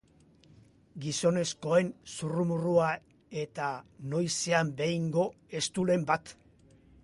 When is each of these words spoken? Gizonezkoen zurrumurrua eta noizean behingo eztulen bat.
Gizonezkoen 1.03 1.91
zurrumurrua 2.15 2.89
eta 3.43 3.69
noizean 4.15 4.75
behingo 4.81 5.29
eztulen 5.61 6.13
bat. 6.13 6.35